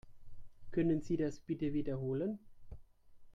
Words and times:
Können 0.71 1.03
Sie 1.03 1.15
das 1.15 1.41
bitte 1.41 1.73
wiederholen? 1.73 2.39